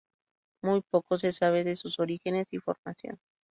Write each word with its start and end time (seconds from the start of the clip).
Muy 0.63 0.81
poco 0.81 1.19
se 1.19 1.31
sabe 1.31 1.63
de 1.63 1.75
sus 1.75 1.99
orígenes 1.99 2.47
y 2.53 2.57
formación. 2.57 3.19